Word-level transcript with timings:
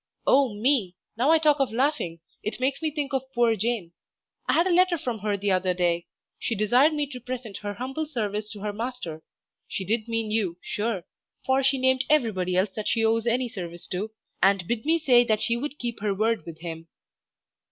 Oh, 0.25 0.55
me! 0.55 0.95
now 1.15 1.29
I 1.29 1.37
talk 1.37 1.59
of 1.59 1.71
laughing, 1.71 2.21
it 2.41 2.59
makes 2.59 2.81
me 2.81 2.89
think 2.89 3.13
of 3.13 3.31
poor 3.35 3.55
Jane. 3.55 3.91
I 4.49 4.53
had 4.53 4.65
a 4.65 4.73
letter 4.73 4.97
from 4.97 5.19
her 5.19 5.37
the 5.37 5.51
other 5.51 5.75
day; 5.75 6.07
she 6.39 6.55
desired 6.55 6.95
me 6.95 7.05
to 7.05 7.19
present 7.21 7.57
her 7.57 7.75
humble 7.75 8.07
service 8.07 8.49
to 8.49 8.61
her 8.61 8.73
master, 8.73 9.21
she 9.67 9.85
did 9.85 10.07
mean 10.07 10.31
you, 10.31 10.57
sure, 10.59 11.05
for 11.45 11.61
she 11.61 11.77
named 11.77 12.05
everybody 12.09 12.55
else 12.55 12.71
that 12.75 12.87
she 12.87 13.05
owes 13.05 13.27
any 13.27 13.47
service 13.47 13.85
to, 13.91 14.09
and 14.41 14.65
bid 14.67 14.87
me 14.87 14.97
say 14.97 15.23
that 15.23 15.43
she 15.43 15.55
would 15.55 15.77
keep 15.77 15.99
her 15.99 16.15
word 16.15 16.47
with 16.47 16.61
him. 16.61 16.87